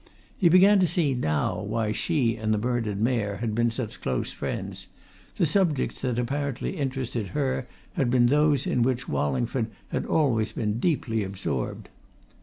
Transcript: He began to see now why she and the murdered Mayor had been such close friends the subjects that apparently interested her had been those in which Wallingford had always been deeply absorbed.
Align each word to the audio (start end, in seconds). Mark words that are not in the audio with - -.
He 0.35 0.49
began 0.49 0.79
to 0.79 0.87
see 0.87 1.13
now 1.13 1.61
why 1.61 1.91
she 1.91 2.35
and 2.35 2.51
the 2.51 2.57
murdered 2.57 2.99
Mayor 2.99 3.35
had 3.35 3.53
been 3.53 3.69
such 3.69 4.01
close 4.01 4.31
friends 4.31 4.87
the 5.37 5.45
subjects 5.45 6.01
that 6.01 6.17
apparently 6.17 6.77
interested 6.77 7.27
her 7.37 7.67
had 7.93 8.09
been 8.09 8.25
those 8.25 8.65
in 8.65 8.81
which 8.81 9.07
Wallingford 9.07 9.67
had 9.89 10.07
always 10.07 10.53
been 10.53 10.79
deeply 10.79 11.23
absorbed. 11.23 11.87